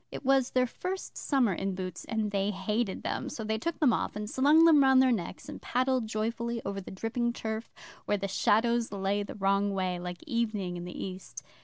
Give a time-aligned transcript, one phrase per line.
[0.11, 3.93] It was their first summer in boots, and they hated them, so they took them
[3.93, 7.71] off, and slung them round their necks, and paddled joyfully over the dripping turf
[8.05, 11.43] where the shadows lay the wrong way, like evening in the East.